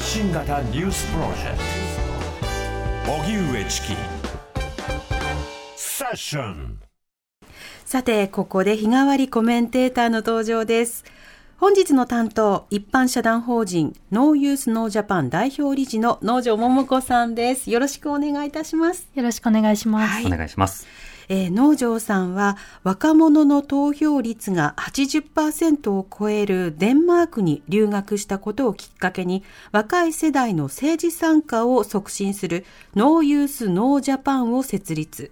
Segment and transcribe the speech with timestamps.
[0.00, 1.58] 発信型ニュースプロジェク
[3.04, 3.88] ト荻上チキ
[5.76, 6.80] セッション
[7.84, 11.04] さて、ここで日替わりコメンテーターの登場です。
[11.58, 17.70] 本日の担当、一般社団法人ノーユースノージャパン代表理事の農場桃子さんです。
[17.70, 19.06] よろしくお願いいたします。
[19.14, 20.12] よろしくお願いします。
[20.14, 20.86] はいお願いします。
[21.32, 35.30] えー農場さんは若者の投票率が80%を超えるデンマークに留学したことをきっかけに若い世代の政治参加を促進するノーユースノージャパンを設立。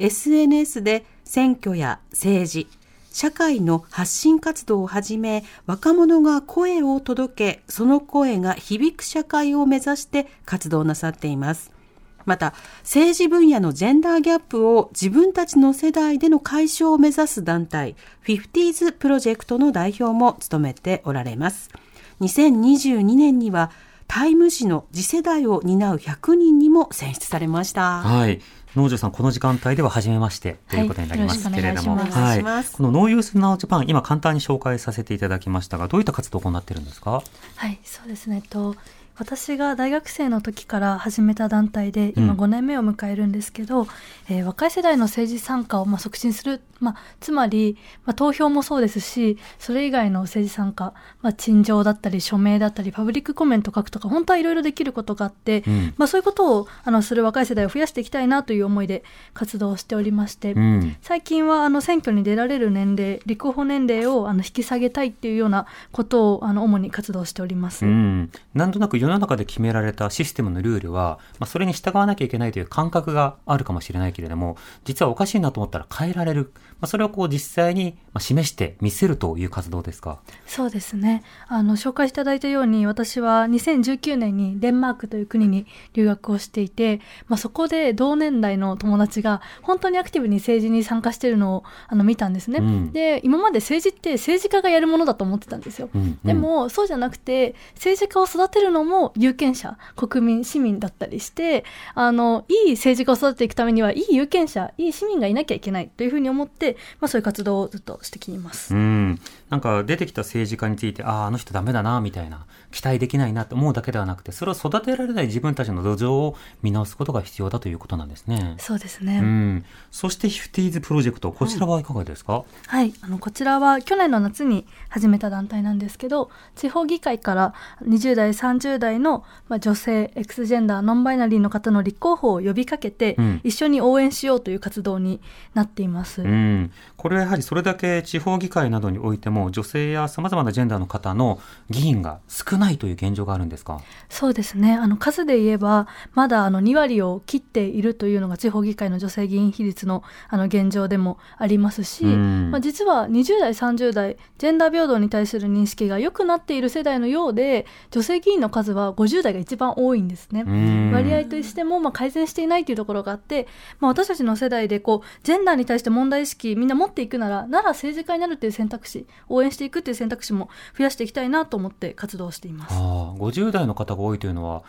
[0.00, 2.66] SNS で選挙や政治、
[3.12, 11.77] 社会の発信活動をはじめ若者が声を届けその声が響く社会を目指して活動なさっています。
[12.24, 21.70] また政治分野のジェンダーギャップを自分たちの世代での解消を目指す団体 50s プロジェクトの代表も務めておられます。
[22.20, 23.70] 2022年には
[24.06, 28.00] タイム誌の次世代を担う100人にも選出されました。
[28.00, 28.40] はい。
[28.76, 31.98] 農場さん、この時間帯では初めましてということになりますけれども、はい。
[32.00, 32.76] よろしくお願いします。
[32.76, 37.22] このノーユースナウジャパン、今簡単に紹介させていただきましたが、どういった活動を行っているんですか？
[37.56, 38.42] はい、そうですね。
[38.48, 38.76] と
[39.18, 43.86] 私が大学生の時から始めた団体で今うん5年目を迎えるんですけど、
[44.28, 60.96] えー若い世代の政治参加をまあ促進する、まあ、つまり、まあ、投票もそうですしそれ以外の政治参加、まあ、陳情だったり署名だったりパブリックコメント書くとか本当はいろいろできることがあって、うんまあ、そういうことをあのする若い世代を増やしていきたいなという思いで活動をしておりまして、うん。
[61.02, 67.84] 最近はあの選挙に出られる年齢立候補年齢をあの引き下げたいっていうようなことをあの主に活動しております。
[67.84, 76.52] うん、なんとなく世の中で決められたシステムのルールは、まあ、それに従わなきゃいけないという感覚があるかもしれないけれども、実はおかしいなと思ったら変えられる。
[76.80, 80.20] まあ、それをこう実際にまあ示して見せるという活動ですか？
[80.46, 81.24] そうですね。
[81.48, 92.92] あの紹介いただいたように私は2019年にデンマークという国に留学をしていて、まあ、そこで同年代の友達が本当にアクティブに政治に参加しているのをあの見たんですね、うん。
[92.92, 96.18] で今まで政治って政治家がやるものだと思ってたんですよ、うんうん。
[96.24, 101.64] でもそうじゃなくて政治家を育てるのも有権者国民市民だったりして
[101.94, 108.74] あのいい政治家を育てていくためにはいい有権者いい市民がいなきゃいけないというふうに思って、まあ、そういう活動をずっとしてきます。
[108.74, 109.20] うん。
[109.48, 118.56] なんか出てきた政治家について、ああ、あの人ダメだな、みたいな、期待できないなって思うだけではなくて、それを育てられない自分たちの土壌を見直すことが必要だということなんですね。
[118.58, 119.64] そうですね、うん。
[119.90, 133.40] そして、フィフティーズプロジェクト、こちらはいかがですか、はい、あのこちらは去年の夏に始めた団体なんですけど地方議会から20代30代の、まあ、女性 X ジェンダーノンバイナリーの方の立候補を呼びかけて、うん。
[133.44, 135.20] 一緒に応援しようという活動に
[135.54, 136.22] なっています。
[136.22, 141.40] うん、これはやはりそれだけ地方議会などにおいても女性やさまざまなジェンダーの方の
[141.70, 143.80] 議員が少ないという現状があるんですか？
[144.08, 144.74] そうですね。
[144.74, 152.50] あの数で言えばまだあの2割を切っているというのが地方議会の女性議員比率のあの現状でもありますし、うん。
[152.50, 160.44] まあ、実は20代30代ジェンダー平等に対する認識が良くなっている世代のようで女性議員の数は50代が一番多いんですね。
[160.46, 163.46] うん割合としてもまあ改善していないというところがあって、
[163.80, 172.74] まあ、私たちの世代でこうジェンダーに対して問題意識みんな持っていくならなら政治家になるという選択肢応援していくという選択肢も増やしていきたいなと思って活動しています。
[172.74, 174.62] ああ50代の方が多いというのは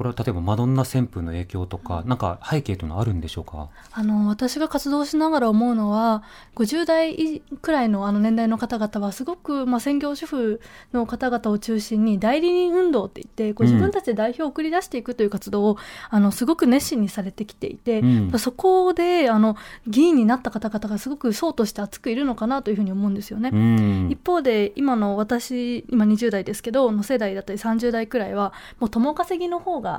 [0.00, 3.68] これは例えばマドンナ旋風の影響とか、なんか背景というのはあるんでしょうか？
[3.92, 6.22] あの私が活動しながら思うのは
[6.56, 10.62] 50代くらいのあの年代の方々はすごく、まあ、専業主婦
[10.94, 13.72] の方々を中心に代理人運動って言ってこううん。
[13.74, 15.76] 自分たちで代表を送り出していくという活動を、
[16.08, 18.38] あのすごく熱心にされてきていて、うん。
[18.38, 23.50] そこであの議員になった方々がすごく層として熱くいるのかなというふうに思うんですよね。
[23.52, 24.08] うん。
[24.10, 29.89] 一方で今の私今20代ですけどの世代だったり30代くらいはもう共稼ぎの方が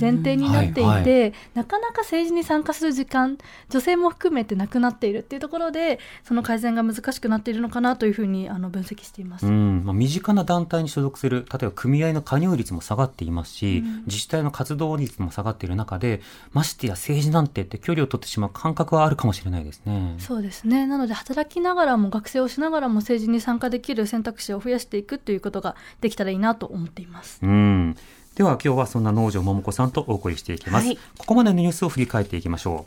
[0.00, 3.38] 前提になっていて、うんはいはなかなか政治に参加する時間
[3.68, 9.46] 女性も含めてなくなっているっていうところでその改善が難しくなっているのかなというふうにあの分析しています。
[9.46, 16.20] うんまあ、身近な団体に所属する例えば組合の加入率も下がっていますし、うん自治体の活動率も下がっている中で
[16.52, 20.14] ましてや政治なんてって距離を取ってしまう感覚はあるかもしれないですね。
[20.18, 27.40] そうですねなので働きながらも学生をしながらも政治に参加できる選択肢を増やしていくということができたらいいなと思っています。
[27.42, 27.96] うん
[28.36, 30.98] では今日はそんな農場桃子さんとお送りしていきます、はい。
[31.18, 32.86] ここまでのニュースを振り返っていきましょ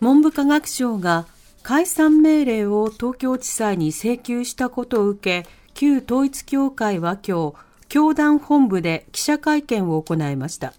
[0.00, 1.26] 文部科学省が
[1.62, 7.54] 解散命令を東京地裁に請求したことを受け旧統一教会は今日
[7.88, 10.74] 教団本部で記者会見を行いました。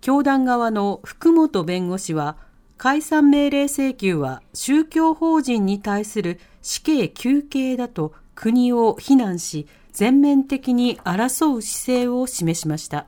[0.00, 2.36] 教団側の福本弁護士は
[2.78, 9.66] 解散命令請求は宗教法人に対する死刑求刑だと国を非難し
[9.96, 13.06] 全面的に争う姿勢を示しました。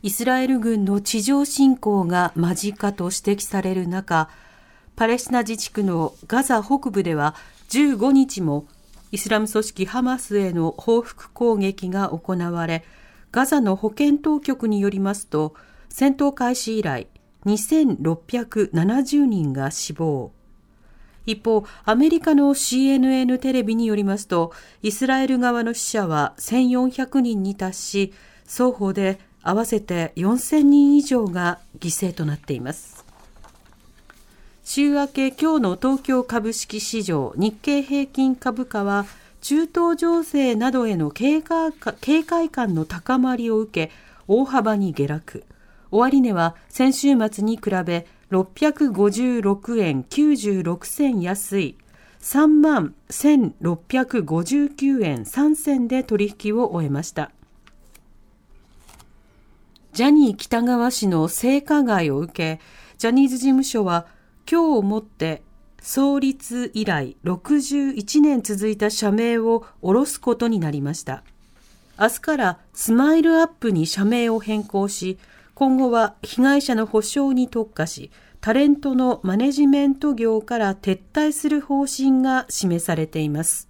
[0.00, 4.30] イスラエル軍の地上侵攻が間近と指摘される中、
[4.96, 7.34] パレスチナ自治区のガザ北部では
[7.68, 8.64] 15日も
[9.12, 12.84] イスラム組織ハマスへの報復攻撃が行われ、
[13.32, 15.52] ガザの保健当局によりますと、
[15.90, 17.06] 戦闘開始以来
[17.44, 20.32] 2670人が死亡。
[21.26, 28.12] 一方、アメリカの CNN テレビによりますと、イスラエル側の死者は1400人に達し、
[28.46, 33.04] 双方で合わせて4000人以上が犠牲となっています。
[34.64, 39.04] 週明け今日の東京株式市場日経平均株価は
[39.42, 43.92] 中東情勢などへの警戒警戒感の高まりを受け
[44.26, 45.44] 大幅に下落。
[45.90, 51.76] 終値は先週末に比べ656円96銭安い
[52.20, 57.30] 3万1659円3銭で取引を終えました。
[59.92, 62.60] ジャニー喜多川氏の性加害を受け、
[62.98, 64.06] ジャニーズ事務所は
[64.50, 65.42] 今日をもって
[65.80, 71.22] 創立以来61年続いた社名を下ろすことになりました。
[72.00, 75.18] 明日からスマイルアップに社名を変更し、
[75.54, 78.10] 今後は被害者の補償に特化し、
[78.40, 83.68] タレントのマネジメント業から撤退する方針が示されています。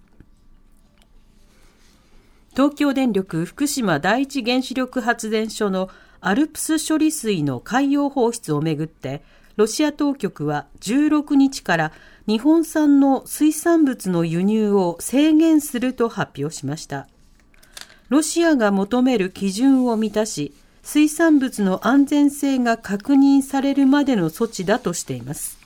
[2.51, 5.89] 東京電力福島第一原子力発電所の
[6.21, 9.21] アルプス処理水の海洋放出をめぐって、
[9.55, 11.91] ロシア当局は16日から
[12.27, 17.07] 日本産の水産物の輸入を制限すると発表しました。
[18.09, 20.53] ロシアが求める基準を満たし、
[20.85, 25.57] 水産物の安全性が確認されるまでの措置だとしています。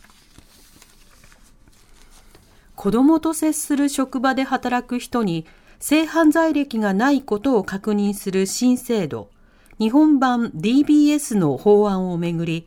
[2.77, 5.45] 子供と接する職場で働く人に
[5.77, 9.29] 性犯罪歴がないことを確認する新制度、
[9.77, 12.65] 日本版 DBS の法案をめぐり、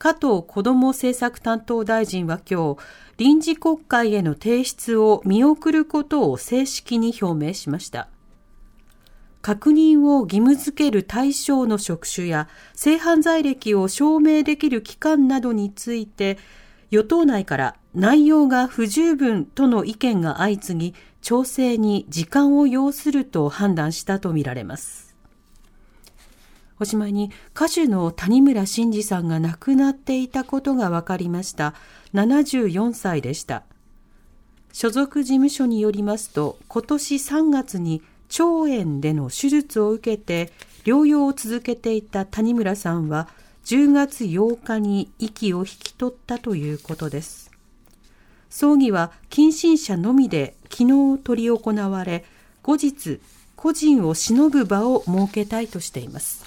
[0.00, 2.78] 加藤子ども政策担当大臣は今日、
[3.16, 8.08] 臨時国会への提出を見送ることを正式に表明しました。
[9.42, 16.38] 確認を義務付ける対象の職種や性犯罪歴を証明できる期間などについて、
[16.90, 25.16] 与党内から内容が不十分との意見が相次ぎ、調整に時間を要すると判断したとみられます。
[26.78, 31.74] おしまいに歌手の谷村新司さんが亡くなっていたことが分かりました。
[32.14, 33.64] 74歳でした。
[34.72, 38.02] 所属事務所によりますと、今年3月に
[38.38, 40.52] 腸炎での手術を受けて
[40.84, 43.28] 療養を続けていた谷村さんは
[43.64, 47.50] 10月8日に息を引き取ったということです。
[48.50, 52.24] 葬儀は近親者のみで昨日執り行われ、
[52.62, 53.20] 後日
[53.54, 56.44] 個人を偲ぶ場を設けたいとしています。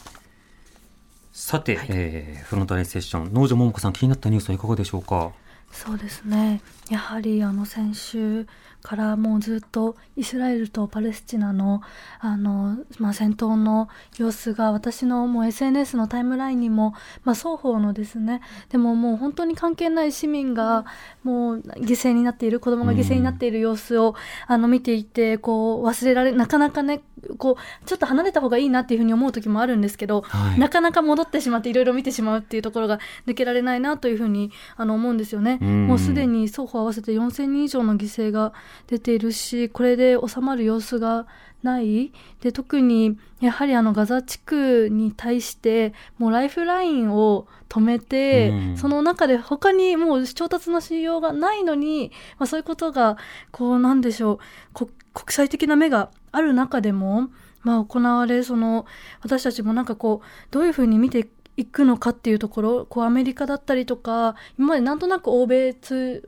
[1.31, 5.31] さて、えーフロントラインセッション、農場桃子さん気になったニュースはいかがでしょうか？
[5.71, 8.47] そうですねやはりあの先週
[8.85, 11.81] からもうずっとイスラエルとパレスチナの
[12.19, 16.93] あの、まあ、戦闘の様子が私のもう SNS のタイムラインにも、
[17.23, 20.85] まあ、双方のですねでももう本当に関係ない市民が
[21.23, 24.13] もう犠牲になっている子供が犠牲になっている様子を、
[24.45, 27.01] あの見ていてこう忘れられなかなかね
[27.37, 35.57] こうちょっと離れた方がいいなっていうふうに思う時もあるんですけど、はいなかなか戻ってしまっていろいろ見てしまうっていうところが抜けられないなというふうにあの思うんですよね。
[35.61, 38.53] うんもうすでに双方合わせて4000人以上の犠牲が
[38.87, 41.27] 出ているしこれで収まる様子が
[41.63, 42.11] ない。
[42.41, 48.77] で特にやはりあのガザ地区に対してもうライフラインを止めて、うん。
[48.77, 53.17] その中で他にもう調達のしようがないのに、まあ、そういうことが
[53.51, 54.39] こうなんでしょう
[54.73, 57.29] こ国際的な目がある中でも、
[57.63, 58.85] まあ、行われその
[59.21, 65.75] 私たちもなんかこうどういうふうに見ていくのかっていうところこうアメリカだったりとか今までなんとなく欧米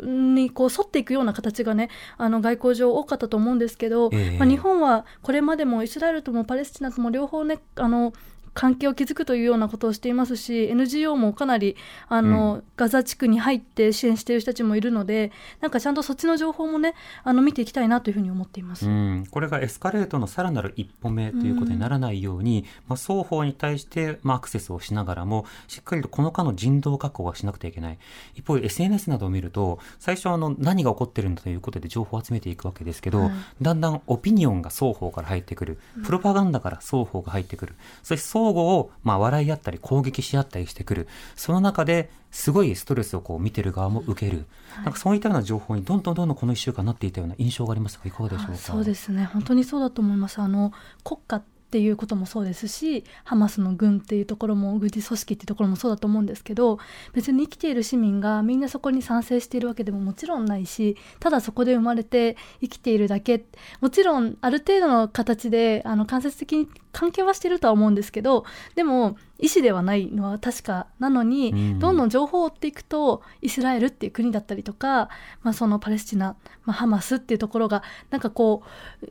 [0.02, 4.38] にこう沿っていくような形がねあの外交上多かったと思うんですけど、ええ。
[4.38, 8.14] まあ、日本はこれまでもイスラエルともパレスチナとも両方ねあの
[8.58, 11.76] 関係を築くというようなことをしていますし NGO もかなり
[12.10, 18.88] あの、ガザ地区に入って支援している人たちもいるのでなんかちゃんとそっちの情報もねあの見ていきたいなというふうに思っています。
[18.88, 28.00] うん、これがエスカレートのさらなる一歩目ということにならないように、まあ、双方に対して、まあ、アクセスをしながらもしっかりとこの間の人道確保はしなくてはいけない。
[28.34, 33.32] 一方 SNS などを見ると最初あの何が起こってるんだということで情報を集めていくわけですけど、はい。
[33.62, 35.78] だんだんオピニオンが双方から入ってくる。
[36.04, 37.76] プロパガンダから双方が入ってくる。
[38.02, 41.08] そして双相互を、まあ、笑い合ったり攻撃し合ったりしてくる。
[41.36, 44.46] その中ですごいストレスをこう見てる側も受ける。
[44.84, 48.58] なんかそういったような情報にどんどんどんどんこの1週間なっていたような印象がありますが、いかがでしょうか？
[48.58, 49.25] そうですね。
[49.25, 50.39] 本当にそうだと思います。
[50.39, 50.72] あの、
[51.04, 56.80] 国家っっていうこともそうですしハマスの軍っていうところも軍事組織っていうところもそうだと思うんですけど
[57.12, 63.44] 別に生きている市民がみんなそこに賛成しているわけでももちろんないしただそこで生まれて生きているだけ
[63.82, 68.46] もちろんある程度の形であの間接的に関係はしてるとは思うんですけど
[68.76, 75.10] でも意思ではないのは確かなのに、うん、どんどん情報を追っていくとイスラエルっていう国だったりとか、
[75.44, 78.63] まあ、そのパレスチナ、まあ、ハマスっていうところがなんかこ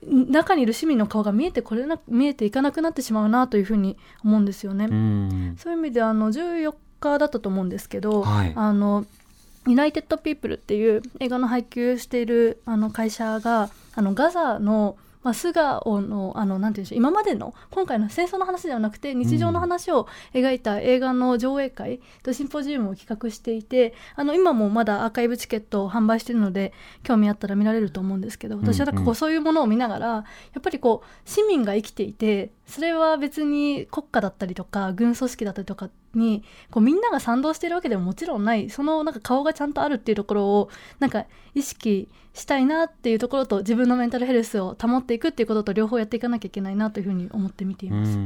[0.03, 4.87] う中にいる市民の顔が見えてこれな見えていかなくなってしまうなというふうに思うんですよね。
[4.87, 9.07] うん、そういう意味であの14日だったと思うんですけど、はい、あの
[9.67, 16.99] ユナイテッド・ピープルっていう映画の配給しているあの会社があのガザのまあ、素顔のあのなんていうんでしょう。
[16.99, 30.25] 今までの今回の戦争の話ではなくて日常の話を描いた映画の上映会とシンポジウムを企画していてあの今もまだアーカイブチケットを販売しているので興味あったら見られると思うんですけど私はなんかこうそういうものを見ながらや
[30.61, 48.19] っぱりこう市民が生きていてそれは別に国家だったりとか軍組織だったりとかにこうみんなが賛同してるわけでももちろんないそのなんか顔がちゃんとあるっていうところをなんか意識したいなっていうところと自分のメンタルヘルスを保っていくっていうことと両方やっていかなきゃいけないなというふうに思って見ています。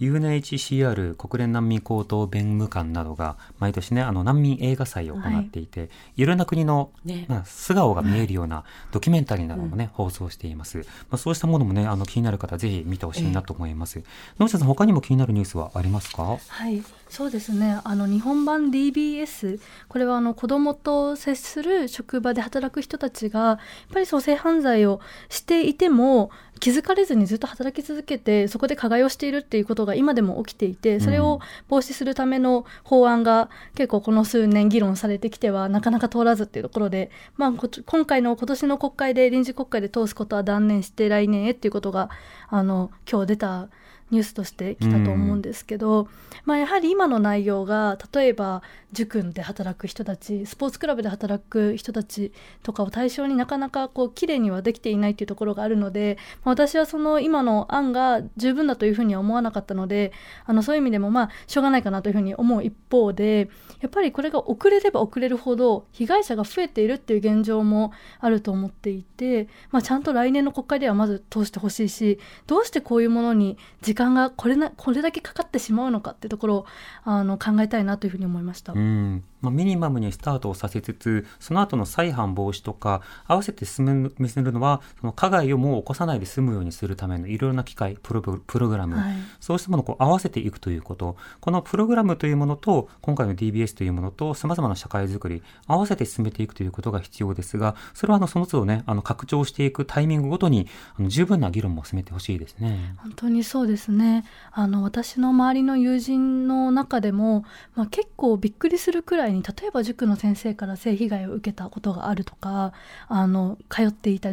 [0.00, 14.04] UNHCR 国連難民高等弁務官などが毎年ねあの難民映画祭を行っていて、はい、いろんな国の、ね、まあ、素顔が見えるようなドキュメンタリーなどもね、うん、放送しています、まあ、そうしたものもねあの気になる方ぜひ見てほしいなと思います、えー、
[14.38, 16.38] 野下さん他にも気になるニュースはありますか？
[16.48, 16.82] はい。
[17.08, 17.80] そうですね。
[17.84, 23.58] あの日本版 DBS これはあの子どもと接する職場で働く人たちがやっ
[23.92, 42.10] ぱりそう性犯罪をしていても気づかれずにずっと働き続けてそこで加害をしているっていうことが今でも起きていてそれを防止するための法案が結構この数年議論されてきてはなかなか通らずっていうところで、まあ、今回の今年の国会で臨時国会で通すことは断念して来年へっていうことが
[42.48, 43.68] あの今日出た
[44.10, 46.08] ニュースとしてきたと思うんですけど、うん、
[46.44, 52.32] まあ、やはり今の内容が例えば塾で働く人たちスポーツクラブで働く人たち
[52.62, 60.12] とかを対象になかなかこう綺麗にはできていないというところがあるので、まあ、私はその今の案が十分だというふうには思わなかったので
[60.44, 63.48] あのそういう意味でもまあしょうがないかなというふうに思う一方で
[63.80, 76.66] やっぱりこれが遅れれば遅れるほど被害者が増えているっていう現状もあると思っていて、まあ、ちゃんと来年の国会ではまず通してほしいしどうしてこういうものに時間がこれなこれだけかかってしまうのかっていうところを
[77.04, 78.72] あの考えたいなというふうに思いました。
[78.72, 79.24] うん。
[79.40, 91.16] まあ、ミニマムにスタートをさせつつその後の再犯防止とか合わせて進め見せるのはその加害をもう起こさないで済むようにするためのいろいろな機会プロプログラム、はい、そうしたものをこう合わせていくということ。
[91.40, 100.66] このプログラムというものと今回の DBS というものとさまざまな社会づくり合わせて進めていくということが必要ですがそれはあのその都度ねあの拡張していくタイミングごとに
[100.98, 102.94] あの十分な議論も進めてほしいですね。
[102.98, 104.24] 本当にそうですね。
[104.52, 112.72] あの私の周りの友人の中でも、まあ、結構びっくりするくらいに例えば塾の先生から性被害を受けたことがあるとか
[113.08, 114.30] あの通っていた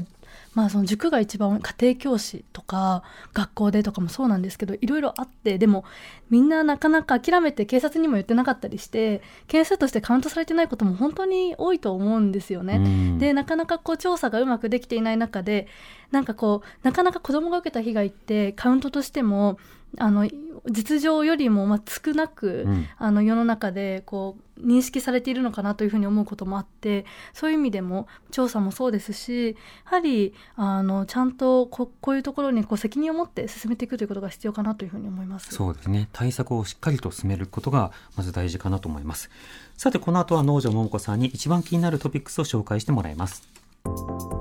[0.53, 5.83] まあその塾が一番家庭教師とか学校でとかもそうなんですけどいろいろあってでも
[6.29, 13.17] みんななかなか諦めて警察にも言ってなかったりして件数としてカウントされてないことも本当に多いと思うんですよね。
[13.19, 15.67] でなかなかこう調査がうまくできていない中で
[16.11, 19.57] なんかこうなかなか子供が受けた被害ってカウントとしても
[19.97, 20.27] あの
[20.69, 29.55] 実情よりもま少なく、うん、あの世の中でこう認識されているのかなというふうに思うこともあってそういう意味でも調査もそうですしや
[29.85, 35.53] はりあのちゃんとここういうところにこう責任を持って進めていくということが必要かなというふうに思います。
[35.53, 36.07] そうですね。
[36.13, 39.29] 対策をしっかりと進めることがまず大事かなと思います。
[39.75, 43.43] さてこの後は農場桃子さんに一番気になるトピックスを紹介してもらいます。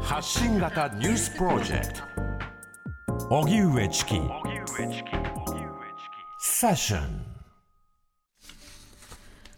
[0.00, 2.02] 発信型ニュースプロジェクト。
[3.30, 4.14] 荻上チキ。
[4.14, 5.41] セッション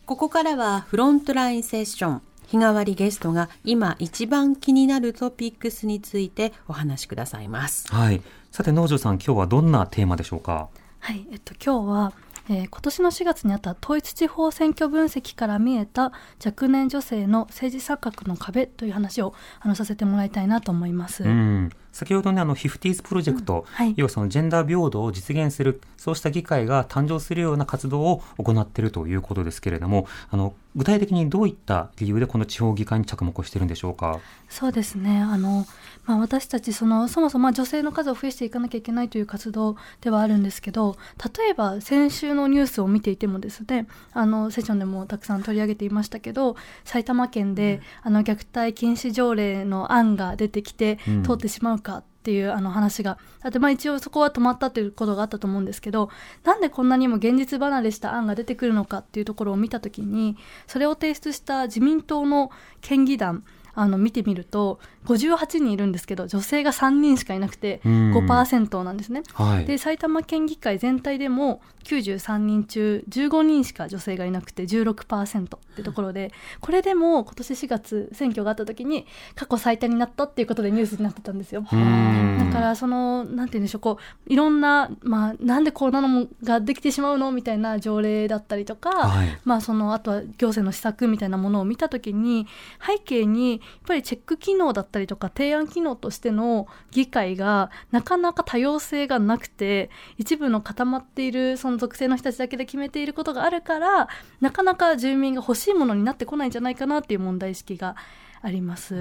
[0.04, 7.90] ここからはフロントラインセッション日替わりゲストが今一番気になるトピックスについてお話しくださいます。
[7.90, 8.20] はい。
[8.50, 10.68] さて農場さん今日はどんなテーマでしょうか？
[11.00, 11.26] はい。
[11.32, 12.12] えっと今日は
[12.50, 16.12] えー、今年の4月にあった統一地方選挙分析から見えた
[16.44, 21.24] 若年女性の政治錯覚の壁という話をあのさせてもらいたいなと思います。
[21.24, 23.94] うん先ほどね、あの、フィフティーズプロジェクト、はい。
[23.96, 34.18] 要はそのジェンダー平等を実現する、そうした議会が誕生するような活動を行っているということですけれども、あの、具体的にどういった理由でこの地方議会に着目しているんでしょうか？
[34.48, 35.20] そうですね。
[35.20, 35.66] あの、
[36.04, 40.96] まあ、私たちそのそもそもまあ女性の数を増やしていかなきゃいけないという活動ではあるんですけど
[41.36, 51.22] 例えば先週のニュースを見ていてもですねあのセッションでもたくさん取り上げていましたけど埼玉県で、あの虐待禁止条例の案が出てきてうん。
[51.22, 53.18] 通ってしまうかっていうあの話が。
[53.42, 56.08] あって、まあ、一応そこは止まったということがあったと思うんですけど
[56.42, 62.50] なんでこんなにも現実離れした案が出てくるのかっていうところを見た時にそれを提出した自民党の
[62.80, 69.22] 県議団あの見てみると58人いるんですけど女性が3人しかいなくてうん5%なんですね。
[69.34, 69.64] はい。
[69.64, 81.64] で埼玉県議会全体でも93人中15人しか女性がいなくて16%ってところでこれでも今年4月選挙があった時に過去最多になったっていうことでニュースになってたんですよ。
[81.70, 89.38] うんだからそのなんて言うんでしょうこういろんな、まあ、なんでこんなのができてしまうのみたいな条例だったりとか、はい。
[89.44, 92.46] まあ、そのあとは行政の施策みたいなものを見た時に
[92.84, 104.08] 背景にぱりチェック機能だったりとか提案機能としての議会がなかなか多様性がなくて一部の固まっているその属性の人たちだけで決めていることがあるから
[104.40, 107.96] なかなか住民が欲しいものになってこないんじゃないかなっていう問題意識が
[108.42, 108.94] あります。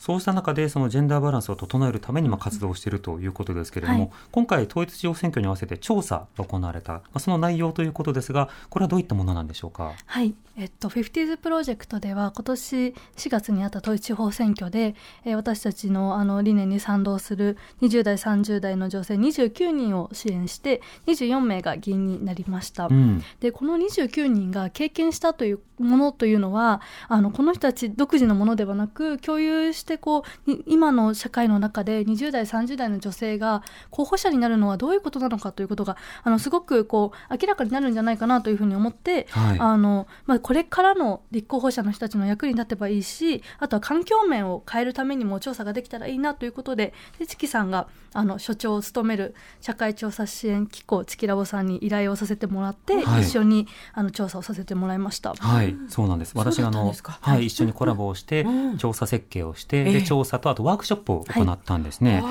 [0.00, 9.92] うんそうした中でそのジェンダーバランスを整えるためにまあ活動しているということですけれども、はい今回統一地方選挙に合わせて調査が行われた、まあ、その内容ということですがこれはどういったものなんでしょうか？
[10.06, 22.86] はい、えっと、フィフティーズプロジェクトでは今年4月にあった統一地方選挙で、えー私たちのあの理念に賛同する20代30代の女性29人を支援して24名が議員になりました。
[22.86, 39.58] うんでこの29人が経験したというものというのはあのこの人たち独自のものではなく共有してこうい今の社会の中で20代30代の女性が候補者になるのはどういうことなのかということがあのすごくこう明らかになるんじゃないかなというふうに思って、はい。
[39.58, 53.22] あのまあ、これからの立候補者の人たちの役に立てばいいしあとは環境面を変えるためにも調査ができたらいいなということででチキさんがあの所長を務める社会調査支援機構チキラボさんに依頼をさせてもらって、はい。
[53.22, 55.34] 一緒にあの調査をさせてもらいました。
[55.34, 56.32] はい、そうなんです。
[56.36, 57.46] 私があのはい、はい。
[57.46, 58.78] 一緒にコラボをして、うん。
[58.78, 62.22] 調査設計をして、ええで調査とあとワークショップを行ったんですね。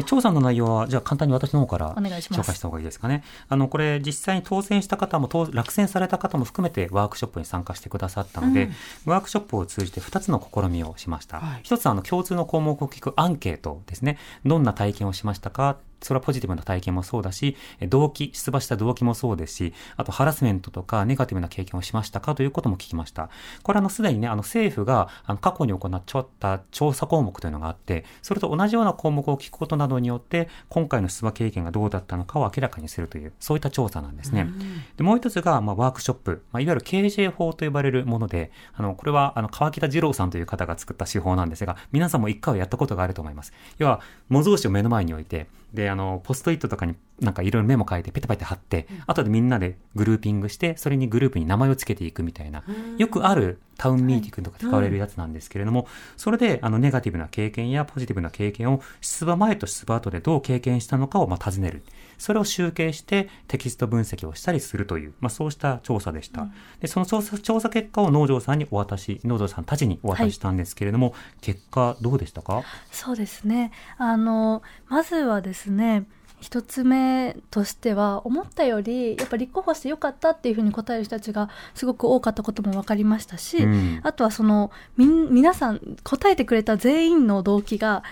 [0.00, 3.22] で調査の内容はじゃあ簡単に私の方から紹介した方がいいですかね。
[3.48, 8.70] あのこれ実際に当選した方も当落選された方も含めてワークショップに参加してくださったので、
[9.04, 11.40] ワークショップを通じて2つの試みをしました。
[11.40, 14.18] はい一つはあの共通の項目を聞くアンケートですね。
[14.44, 15.76] どんな体験をしましたか？
[16.02, 22.34] それはポジティブな体験もそうだし、え動機、出馬した動機もそうですし、あとハラスメントとかネガティブな経験をしましたか？
[22.34, 23.28] ということも聞きました。
[23.62, 26.02] これあのすでにね、あの政府があの過去に行っ
[26.40, 34.48] た調査項目というのがあって、それと同じような項目を聞くことなどによって、今回の出馬経験がどうだったのかを明らかにするという、そういった調査なんですね。
[34.96, 43.52] でもう一つが、まあ、ワークショップ、まあ、いわゆる KJ 法と呼ばれるもので、あの、これは、あの、川北二郎さんという方が作った手法なんですが、皆さんも一回はやったことがあると思います。
[43.78, 52.62] 要は、模造紙を目の前に置いて、で、あの、ポストイットとかになんかいろいろメモ書いてペタペタ貼って、後でみんなでグルーピングして、それにグループに名前をつけていくみたいな、
[52.98, 61.82] よくあるタウンミーティングとか使われるやつなんですけれども、それで、あの、ネガティブな経験やポジティブな経験を出馬前と出馬後でどう経験したのかを、まあ、尋ねる。
[62.18, 66.48] それを集計してテキスト分析をしたりするという、まあ、そうした調査でした。
[66.80, 72.62] で、その調査調査結果を農場さんにお渡し、農場さんたちにお渡ししたんですけれども、結果どうでしたか？
[72.92, 73.72] そうですね。
[73.96, 76.04] あのまずはですね
[76.40, 88.02] 一つ目としては思ったよりやっぱ立候補してよかったっていうふうに答える人たちがすごく多かったことも分かりましたし、うんあとはそのみん皆さん答えてくれた全員の動機が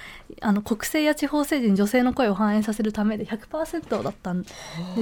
[0.41, 4.49] あの国政や地方政治に女性の声を反映させるためで100%だったんで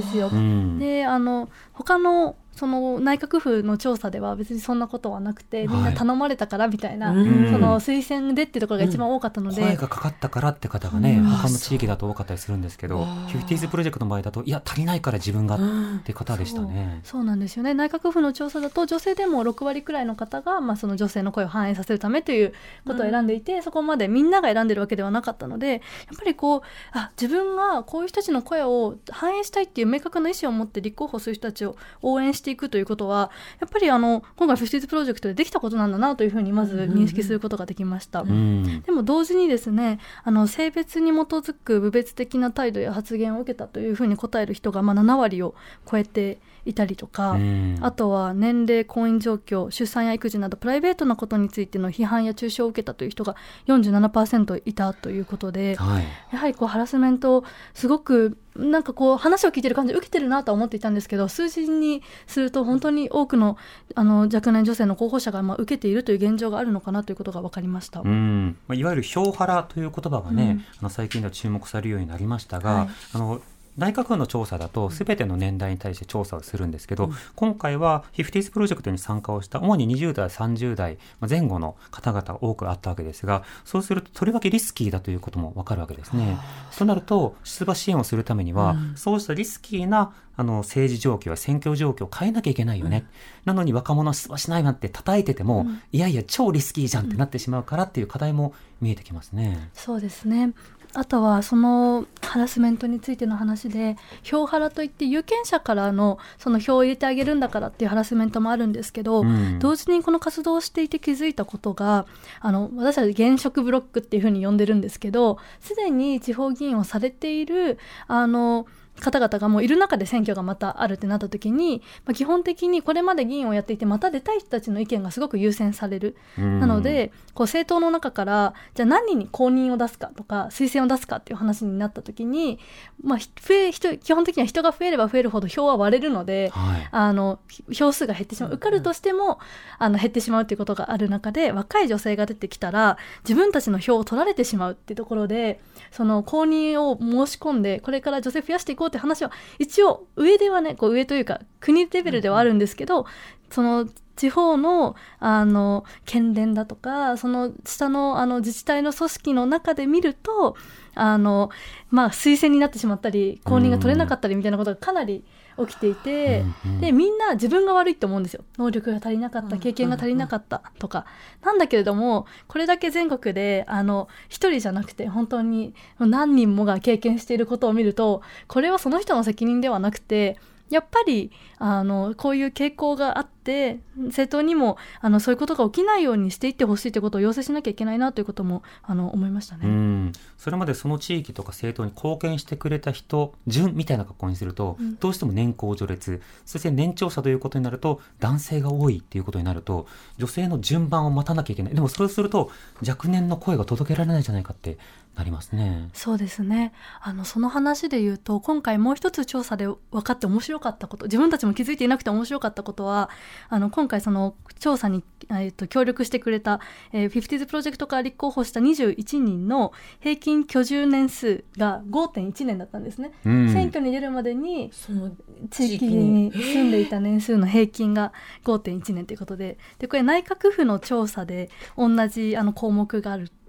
[0.03, 0.29] すよ。
[0.33, 0.79] うん。
[0.79, 7.53] であの他のその内閣府の調査では別にそんなことはなくてみんな頼まれたからみたいな、うん。
[7.53, 11.25] その推薦でっていうところが一番多かったので、声がかかったからって方がね、うん。
[11.25, 17.01] 他の地域だと多かったりするんですけど、フィフティーズプロジェクトの場合だと、いや、足りないから自分がうんっていう方でしたね。
[17.05, 17.25] そう。
[17.25, 17.75] なんですよね。
[17.75, 22.53] 内閣府の調査だと女性でも6割くらいの方が、まあ、その女性の声を反映させるためという
[22.87, 25.81] ことを選んでいて、そこまでみんなが選んでるわけではなかったのでやっ
[26.19, 26.61] ぱりこう
[26.93, 33.31] あ自分がこういう人たちの声を反映したいっていう明確な意思を持って立候補する人たちを応援していくということは
[33.61, 38.23] やっぱりあの今回フィフティーズプロジェクトでできたことなんだなというふうにまず認識することができました。
[38.23, 38.83] うん。
[38.83, 45.55] でも同時にですねあの性別に基づく侮蔑的な態度や発言を受けたというふうに答える人がまあ7割を
[45.91, 46.37] 超えてい
[46.75, 56.05] たりとか、うんあとは年齢婚姻状況出産や育児などプライベートなことについての批判や中傷を受けたという人が47%いたということではい。
[56.33, 63.57] やはりこうハラスメントをすごくなんかこう話を聞いてる感じで受けてるなとは思っていたんですけど数字にすると本当に多くの
[63.95, 68.01] あの若年女性の候補者がまあ受けているという現状があるのかなということが分かりました。
[68.01, 73.41] うんまあ、いわゆる票ハラという言葉がね、うんあの最近では注目されるようになりましたが、はいあの
[73.77, 86.39] 内閣府の調査だと全ての年代に対して調査をするんですけど、今回は 50s プロジェクトに参加をした主に20代30代まあ前後の方々が多くあったわけですがそうするととりわけリスキーだということもわかるわけですね。
[86.77, 93.07] となると出馬支援をするためには、そうしたリスキーなあの政治状況や選挙状況を変えなきゃいけないよね、
[93.45, 99.71] なのに若者は出馬しないなんて叩いてても、いやいや超リスキーじゃんってなってしまうからっていう課題も見えてきますね。
[99.73, 100.53] そうですね
[100.97, 109.59] あとはそのハラスメントについての話で票ハラといって有権者からのその票を入れてあげるんだからっていうハラスメントもあるんですけど、うん。
[109.59, 112.07] 同時にこの活動をしていて気づいたことが
[112.41, 117.79] あの私たち現職ブロックっていうふうに呼んでるんですけどすでに地方議員をされている
[118.09, 118.67] あの
[119.01, 126.17] 方々がもういる中で選挙がまたあるってなった時に、まあ、基本的にこれまで議員をやっていてまた出たい人たちの意見がすごく優先される。
[126.39, 126.61] うん。
[126.61, 132.59] なので、こう政党の中からじゃあ何人に公認を出すかとか推薦を出すかっていう話になった時に、
[133.03, 136.89] まあ、ひ増え人基本的には人が増えれば増えるほど票は割れるので、はい。
[136.91, 137.39] あの
[137.73, 138.53] 票数が減ってしまう。
[138.53, 139.39] 受かるとしても
[139.79, 153.07] あの減ってしまうということがある中で若い女性が出てきたら自分たちの票を取られてしまうっていうところでその公認を申し込んでこれから女性増やしていこうって話は一応上ではねこう上というか国レベルではあるんですけど、
[153.51, 160.57] その地方のあの県連だとかその下のあの自治体の組織の中で見ると
[160.95, 161.51] あの、
[161.91, 165.25] まあ、推薦になってしまったり公認が取れなかったりみたいなことがかなり
[165.59, 166.81] 起きていて、うんうん。
[166.81, 168.45] でみんな自分が悪いと思うんですよ。
[168.59, 171.07] 能力が足りなかった経験が足りなかったとか、
[171.43, 180.39] なんだけれどもこれだけ全国であの一人じゃなくて本当に何人もが経験していることを見るとこれはその人の責任ではなくて
[180.71, 189.69] やっぱりあのこういう傾向があって政党にもあのそういうことが起きないようにしていってほしいということを要請しなきゃいけないなということもあの思いましたうね。
[189.69, 194.97] ん、それまでその地域とか政党に貢献してくれた人順みたいな格好にすると、うん。
[194.97, 199.87] どうしても年功序列そして年長者ということになると男性が多いっていうことになると
[200.19, 201.75] 女性の順番を待たなきゃいけない。
[201.75, 202.51] でもそれをすると
[202.87, 204.79] 若年の声が届けられないじゃないかって
[205.17, 205.89] なりますね。
[205.95, 213.09] そうですねあのその話で言うと今回もう一つ調査で分かって面白かったこと自分たちも気づいていなくて面白かったことは
[213.49, 216.61] あの今回その調査に、えっと協力してくれた、
[216.93, 223.13] えー、50s プロジェクトから立候補した21人の平均居住年数が5.1年だったんですね。
[223.25, 225.13] うん選挙に出るまでにその
[225.51, 228.13] 地域に住んでいた年数の平均が
[228.45, 233.46] 5.1年ということででこれ内閣府の調査で同じあの項目があるあって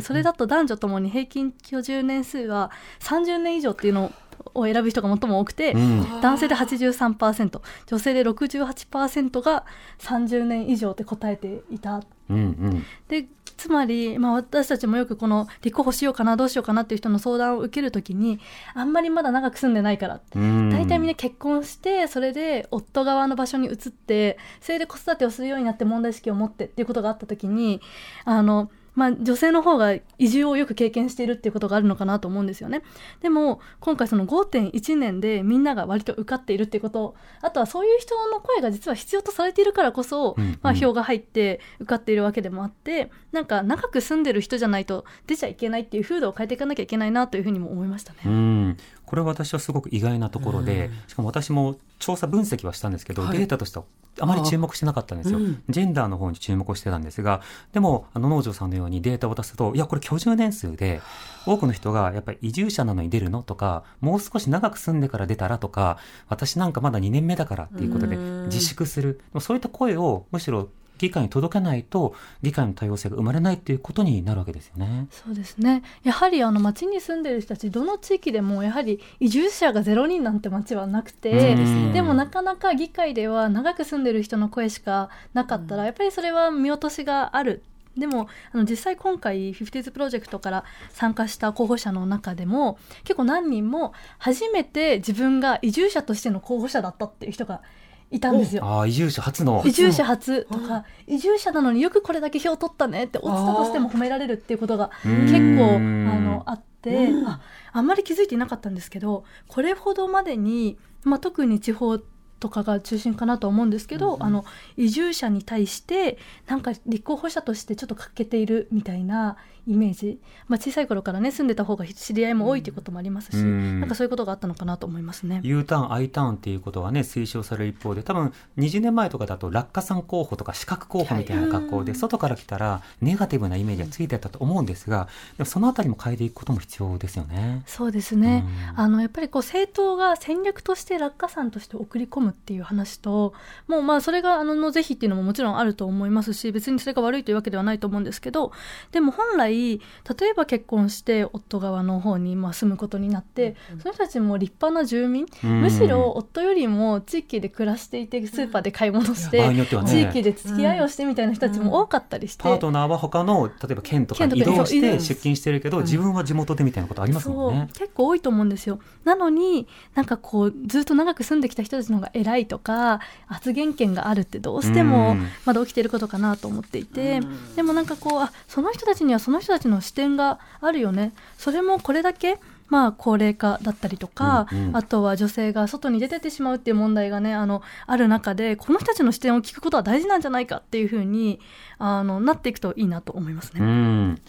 [0.00, 4.12] それだと男女ともに平均居住年数は30年以上っていうの
[4.54, 6.20] を選ぶ人が最も多くて、うん。
[6.20, 9.64] 男性で83%女性で68%が
[9.98, 12.02] 30年以上って答えていた。
[12.28, 12.84] うんうん。
[13.08, 18.40] でつまり、まあ、私たちもよくこの立候補しようかなどうしようかなっていう人の相談を受けるときに
[18.72, 20.70] あんまりまだ長く住んでないからうん。
[20.70, 27.82] 大体みんな結婚してそれで夫側の場所に移ってそれで子育てをするようになって問題意識を持ってっていうことがあった時に
[28.24, 32.82] あの、まあ、女性の方が移住をよく経験しているっていうことがあるのかなと思うんですよね。
[33.20, 40.58] でも今回その5.1年でみんなが割と受かっているっていうことあとはそういう人の声が実は必要とされているからこそ、うんうん。
[40.62, 48.76] まあ、票が入って受かっているわけでもあってなんか長く住んでる人じゃないと出ちゃいけないっていう風土を変えていかなきゃいけないなというふうにも思いましたね。
[49.10, 53.38] うん、これは私はすごく意外なところで、しかも私も調査分析はしたんですけど、はい。
[53.38, 53.84] データとしては
[54.18, 55.62] あまり注目してなかったんですよ、うん。
[55.68, 57.40] ジェンダーの方に注目してたんですが
[57.72, 61.00] でもあの農場さんのようにデータを出すといやこれ居住年数で
[61.46, 68.44] 多くの人がやっぱり移住者なのに出るのとかもう少し長く住んでから出たらとか私なんかまだ2年目だからっていうことでうん。
[68.46, 69.14] 自粛する。
[69.14, 70.68] でもそういった声をむしろ
[71.00, 75.06] 議会に届けないと議会の多様性が生まれないっていうことになるわけですよね。
[75.10, 87.62] そうですねやはりあの町に住んでる人たちどの地域でもやはり移住者が0人なんて町はなくて、うんでもなかなか議会では長く住んでる人の声しかなかったら、やっぱりそれは見落としがある。
[87.96, 97.62] でもあの実際今回 50s プロジェクトから参加した候補者の中でも結構何人も初めて自分が移住者としての候補者だったっていう人が
[98.10, 98.64] いたんですよ。
[98.64, 99.62] ああ移住者初の。
[99.64, 107.40] 移住者初とか移住者なのによくこれだけ票取ったねって落ちたとしても褒められるっていうことが結構あのあってあ
[107.72, 111.98] あんまり気づいていなかったんですけどこれほどまでに、まあ、特に地方
[112.40, 114.44] とかが中心かなと思うんですけど、うん、あの
[114.76, 120.18] 移住者に対してなんか立候補者としてちょっと欠けているみたいなイメージ、
[120.48, 125.40] まあ、小さい頃からね住んでた方が知り合いも多いということもありますし、うん、なんかそういうことがあったのかなと思いますね。
[125.42, 137.62] U ターン I ターンっていうことがね推奨される一方で多分20年前とかだと落下傘候補とか資格候補みたいな格好で、はい、外から来たらネガティブなイメージがついてたと思うんですがでもそのあたりも変えていくことも必要ですよね。
[137.66, 138.44] そうですね、
[138.76, 143.32] あのやっぱりこう政党が戦略として落下傘として送り込むっていう話と
[143.68, 148.52] もうまあそれがあのの是非っていうのももちろんあると思いますし別にそれが悪いというわけではないと思うんですけど
[148.90, 167.68] でも本来例えば結婚して夫側の方にまあ住むことになって、うん、その人たちも立派な住民、むしろ夫よりも地域で暮らしていてスーパーで買い物して、ね、地域で付き合いをしてみたいな人たちも多かったりして、パートナーは他の例えば県とか移動して出勤してるけど、自分は地元でみたいなことありますもんね。
[167.72, 168.78] 結構多いと思うんですよ。
[169.04, 177.20] なのになんかこうずっと長く住んできた人たちの方が偉いとか発言権があるってどうしてもまだ起きてることかなと思っていて、
[177.56, 181.12] でもなんかこうあその人たちにはその人たちの視点があるよね。
[181.38, 182.38] それもこれだけ
[182.70, 191.40] まあ、高齢化だったりとか、うんうん、あとは女性が外に出ててしまうっていう問題がねあのある中でこの人たちの視点を聞くことは大事なんじゃないかっていうふうに
[191.78, 193.60] あのなっていくといいなと思いますね。
[193.60, 194.22] うん。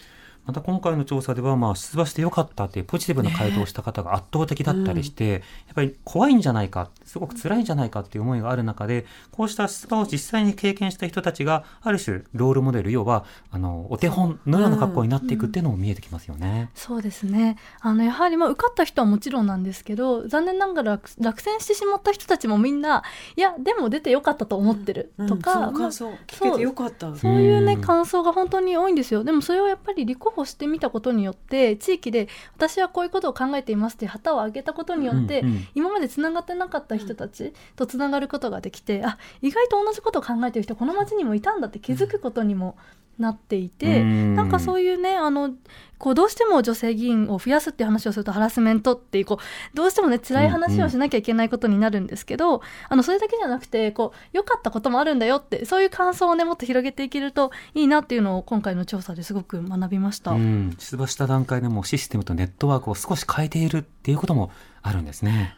[0.44, 5.42] また今回の調査では、まあ、出馬してよかったっていうポジティブな回答をした方が圧倒的だったりして、やっ
[5.76, 16.48] ぱり怖いんじゃないか、すごく辛いんじゃないかっていう思いがある中で、こうした出馬を実際に経験した人たちが、ある種、ロールモデル、要は、あの、お手本のような格好になっていくっていうのも見えてきますよね。
[16.48, 17.58] うんうん、そうですね。
[17.80, 23.02] あの、やはり、まあ、受かった人はもちろんなんですけど、残念ながら落選してしまった人たちもみんな、
[23.36, 27.14] いや、でも出てよかったと思ってるとか、うん、感想、聞けてよかった。
[27.14, 29.22] そういうね、感想が本当に多いんですよ。
[29.24, 42.76] でもそれをやっぱり立候補してみたことによって地域で私はこういうことを考えていますって旗を上げたことによって、うんうん、今までつながってなかった人たちとつながることができてあ意外と同じことを考えてる人この町にもいたんだって気づくことにも
[43.18, 44.34] なっていて、ん。
[44.34, 45.50] なんかそういうねあの
[45.98, 64.50] こうどうしても女性議員を増やすっていう話をするとハラスメントっていうこうどうしてもね辛い話をしなきゃいけないことになるんですけど、うんうん、あのそれだけじゃなくてこう良かったこともあるんだよってそういう感想をねもっと広げていけるといいなっていうのを今回の調査ですごく学びました、うん、出馬した段階でもシステムとネットワークを少し変えているっていうことも
[64.82, 65.54] あるんですね。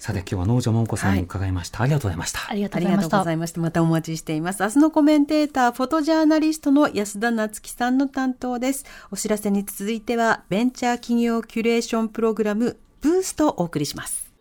[0.00, 2.50] さて今日は農場もんこさんに伺いました、はい、ありがとうございました。
[2.50, 3.60] ありがとうございました。
[3.60, 4.62] またお待ちしています。
[4.62, 8.86] 明日のコメンテーターフォトジャーナリストの安田夏樹さんの担当です。
[9.10, 14.32] お知らせに続いてはベンチャー企業キュレーションプログラムブーストをお送りします。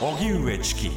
[0.00, 0.90] 荻上チキ